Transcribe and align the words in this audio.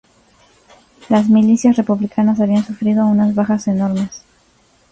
Las 1.09 1.29
milicias 1.29 1.75
republicanas 1.77 2.39
habían 2.41 2.65
sufrido 2.65 3.05
unas 3.05 3.35
bajas 3.35 3.67
enormes. 3.67 4.25